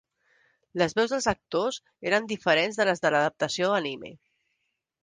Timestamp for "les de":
2.91-3.13